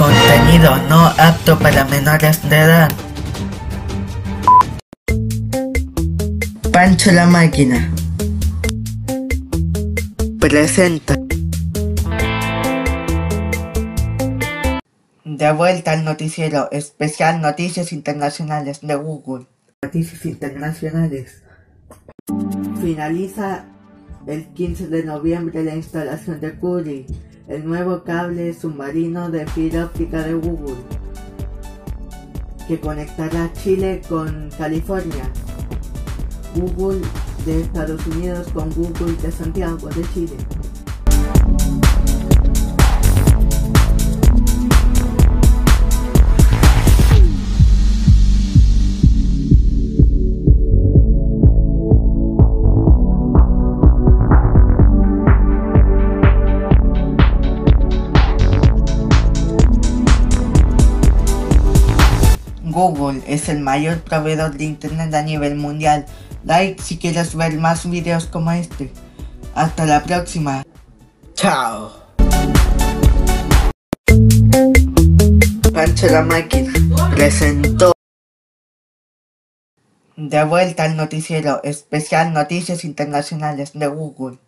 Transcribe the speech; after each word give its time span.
Contenido 0.00 0.74
no 0.88 1.08
apto 1.18 1.58
para 1.58 1.84
menores 1.84 2.40
de 2.48 2.56
edad. 2.56 2.88
Pancho 6.72 7.12
la 7.12 7.26
máquina. 7.26 7.92
Presenta. 10.40 11.16
De 15.26 15.52
vuelta 15.52 15.92
al 15.92 16.02
noticiero 16.06 16.70
especial 16.72 17.42
Noticias 17.42 17.92
Internacionales 17.92 18.78
de 18.80 18.94
Google. 18.94 19.48
Noticias 19.82 20.24
Internacionales. 20.24 21.42
Finaliza 22.80 23.66
el 24.26 24.46
15 24.46 24.86
de 24.86 25.04
noviembre 25.04 25.62
la 25.62 25.76
instalación 25.76 26.40
de 26.40 26.54
Curie, 26.54 27.04
el 27.50 27.66
nuevo 27.66 28.04
cable 28.04 28.54
submarino 28.54 29.28
de 29.28 29.44
fibra 29.48 29.86
óptica 29.86 30.22
de 30.22 30.34
Google, 30.34 30.76
que 32.68 32.78
conectará 32.78 33.52
Chile 33.52 34.00
con 34.08 34.50
California, 34.56 35.28
Google 36.54 37.00
de 37.44 37.62
Estados 37.62 38.06
Unidos 38.06 38.46
con 38.54 38.70
Google 38.70 39.14
de 39.20 39.32
Santiago 39.32 39.88
de 39.88 40.02
Chile. 40.14 40.36
Google 62.70 63.22
es 63.26 63.48
el 63.48 63.60
mayor 63.60 64.00
proveedor 64.00 64.56
de 64.56 64.64
internet 64.64 65.12
a 65.14 65.22
nivel 65.22 65.56
mundial. 65.56 66.06
Like 66.44 66.82
si 66.82 66.98
quieres 66.98 67.34
ver 67.34 67.58
más 67.58 67.88
videos 67.88 68.26
como 68.26 68.52
este. 68.52 68.92
Hasta 69.54 69.86
la 69.86 70.02
próxima. 70.02 70.62
Chao. 71.34 71.92
Pancho 75.72 76.06
la 76.08 76.22
máquina 76.22 76.72
presentó. 77.14 77.92
De 80.16 80.44
vuelta 80.44 80.84
al 80.84 80.96
noticiero 80.96 81.60
especial 81.64 82.32
Noticias 82.32 82.84
Internacionales 82.84 83.72
de 83.74 83.86
Google. 83.86 84.38